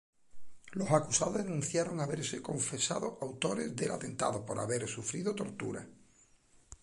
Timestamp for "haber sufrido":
4.57-5.35